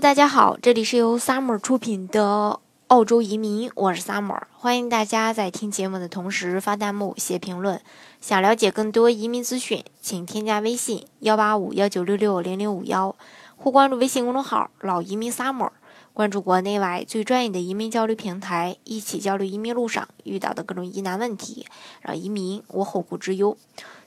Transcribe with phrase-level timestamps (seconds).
[0.00, 7.80] 大家好，这里是由 Summer 出品的澳洲移民，我是 Summer，欢迎大家在听节目的同时发弹幕、写评论。
[8.20, 13.16] 想了解更多移民资讯，请添加微信幺八五幺九六六零零五幺，
[13.56, 15.70] 或关注微信公众号“老移民 Summer”，
[16.18, 21.64] 关注国内外最专业的移民交流平台，一起交流移民路上遇到的各种疑难问题，
[22.00, 23.56] 让移民无后顾之忧。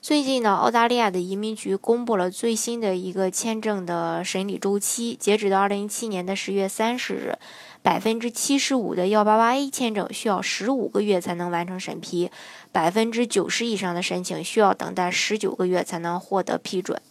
[0.01, 7.37] 最近呢，澳大利亚的移民局公布了最新的一个签证的审理周期，截止到二零一七年的十月三十日，
[7.81, 12.29] 百分之七十五的幺八八 A 签证需要十五个月才能完成审批，
[12.73, 17.01] 百分之九十以上的申请需要等待十九个月才能获得批准。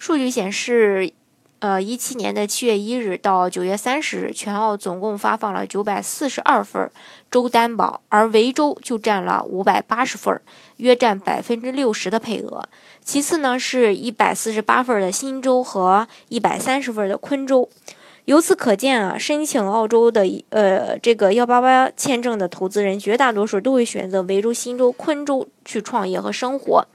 [0.00, 1.12] 数据显示。
[1.60, 6.90] 呃，一七年的七月一日到九月三十日，全澳总共发放了九百四十二份
[7.30, 10.40] 州担保，而维州就占了五百八十份，
[10.78, 12.66] 约占百分之六十的配额。
[13.04, 17.68] 其次呢，是一百四十八份的新州和一百三十份的昆州。
[18.30, 26.86] 由此可见啊，申请澳洲的呃这个幺八八签证的投资人，绝大多数都会选择维州、新州、昆州去创业和生活。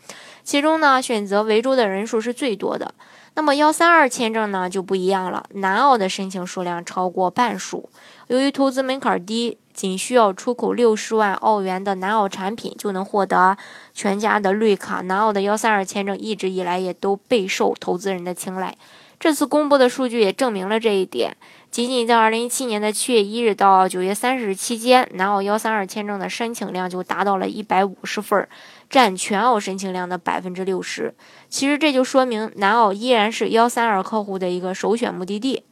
[0.46, 2.94] 其中呢，选择维州的人数是最多的。
[3.34, 7.90] 那么幺三二签证呢就不一样了，南澳的申请数量超过半数。
[8.28, 13.58] 由于投资门槛低，仅需要出口六十万澳元的南澳产品就能获得
[13.94, 15.02] 全家的绿卡。
[15.02, 18.78] 南澳的幺三二签证一直以来也都备受投资人的青睐。
[19.20, 21.36] 这次公布的数据也证明了这一点。
[21.72, 28.48] 仅仅在二零一七年的七月一日到九月三十日期间，南澳幺三二签证的申请量就达到了一百五十份，
[28.90, 31.14] 占全澳申请量的百分之六十。
[31.50, 35.64] 其实这就说明南澳依然是幺三二客户的一个首选目的地。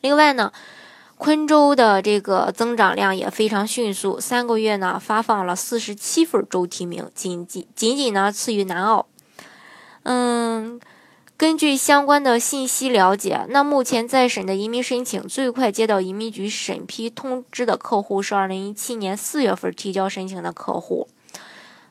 [0.00, 0.52] 另外呢，
[1.18, 9.06] 昆州的这个增长量也非常迅速，三个月呢发放了四十七份州提名，仅仅仅仅呢次于南澳。
[10.04, 10.80] 嗯。
[11.40, 21.08] 根据相关的信息了解，那目前在审的移民申请最快接到移民局审批通知的客户是二零一七年四月份提交申请的客户。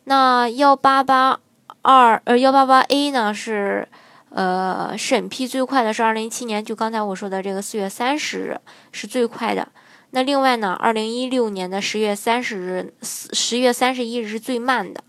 [0.04, 1.40] 那幺八八
[1.82, 3.88] 二呃幺八八 A 呢是
[4.30, 8.60] 呃审批最快的是二零一七年，就刚才我说的这个四月三十日
[8.92, 9.70] 是最快的。
[10.12, 15.04] 那另外呢，二零一六年的十月三十日十月三十一日是最慢的。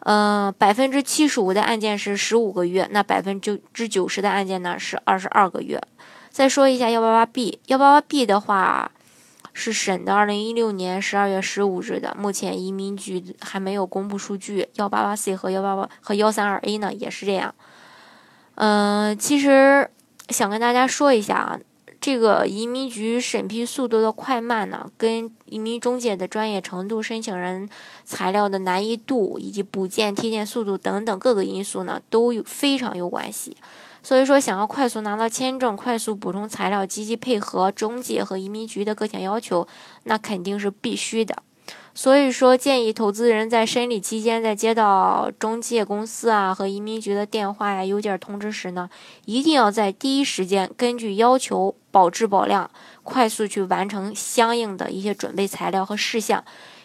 [0.00, 5.80] 呃，百分之七十五的案件是十五个月，那百分之九十的案件呢是二十二个月。
[6.30, 8.90] 再说一下幺八八 B，幺八八 B 的话
[9.52, 14.68] 是审的二零一六年十二月十五日的，目前移民局还没有公布数据。
[14.74, 17.54] 幺八八 C 和幺八八和幺三二 A 呢也是这样。
[18.54, 19.90] 嗯，其实
[20.28, 21.58] 想跟大家说一下啊。
[22.00, 27.68] 这个移民局审批速度的快慢呢，跟移民中介的专业程度、申请人
[28.04, 33.54] 材料的难易度以及补件贴件速度等等各个因素呢，都有非常有关系。
[34.02, 39.68] 所以说，想要快速拿到签证、快速补充材料、积极配合中介和移民局的各项要求，
[40.04, 41.42] 那肯定是必须的。
[42.00, 48.88] 所以说，建议投资人在审理期间，在接到中介公司啊和移民局的电话呀、邮件通知时呢，
[49.26, 52.70] 一定要在第一时间根据要求保质保量，
[53.02, 56.42] 快速去完成相应的一些准备材料和事项，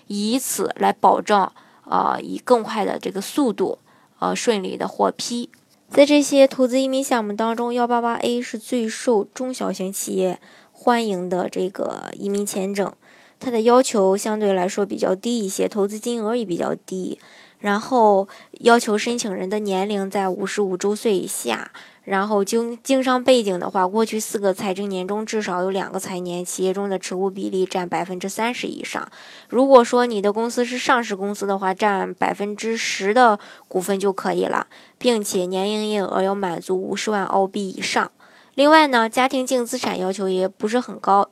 [0.08, 1.50] 以此来保证
[1.86, 3.78] 啊以更快的这个速度，
[4.20, 5.50] 呃顺利的获批。
[5.88, 10.42] 在这些投资移民项目当中，幺八八 A 是最受中小型企业
[10.74, 12.92] 欢迎的这个移民签证。
[13.40, 17.20] 它的要求相对来说比较低一些，投资金额也比较低，
[17.60, 18.28] 然后
[18.62, 21.72] 要求申请人的年龄在五十五周岁以下，
[22.04, 29.08] 然后经经商背景的话，过去四个财政年中至少有两个财年，企业中的持股比例占百分之三十以上。
[29.50, 34.68] 如果说你的公司是上市公司的话，占百分之十的股份就可以了，
[34.98, 38.12] 并且年营业额要满足五十万澳币以上。
[38.54, 41.30] 另外呢，家庭净资产要求也不是很高。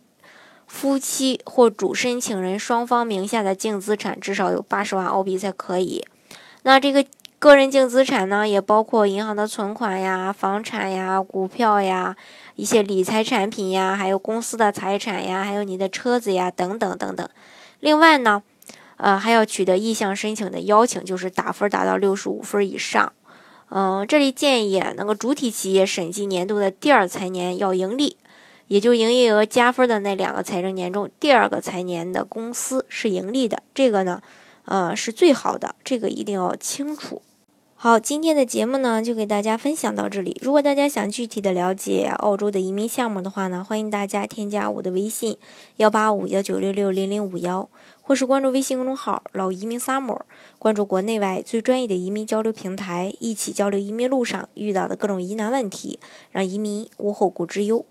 [0.74, 6.04] 夫妻或主申请人双方名下的净资产至少有八十万澳币才可以。
[6.64, 7.06] 那这个
[7.38, 12.16] 个人净资产呢，也包括银行的存款呀、房产呀、股票呀、
[12.56, 17.30] 一些理财产品呀，还有公司的财产呀，还有你的车子呀等等等等。
[17.80, 18.42] 另外呢，
[18.98, 23.14] 呃，还要取得意向申请的邀请，就是打分达到六十五分以上。
[23.70, 28.18] 嗯，这里建议那个主体企业审计年度的第二财年要盈利。
[28.74, 34.20] 也就营业额加分的那两个财政年中，第二个财年的公司是盈利的，这个呢，
[34.66, 37.22] 呃，是最好的，这个一定要清楚。
[37.76, 40.40] 好，今天的节目呢，就给大家分享到这里。
[40.42, 45.38] 如果大家想具体的了解澳洲的移民项目的话呢，欢迎大家添加我的微信
[45.78, 47.70] 幺八五幺九六六零零五幺，
[48.02, 50.22] 或是关注微信公众号“老移民 summer”，
[50.58, 56.00] 关注国内外最专业的移民交流平台，一起交流移民路上遇到的各种疑难问题，
[56.32, 57.86] 让移民无后顾之忧。